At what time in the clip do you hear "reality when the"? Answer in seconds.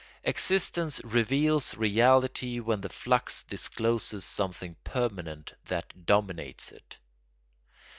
1.77-2.89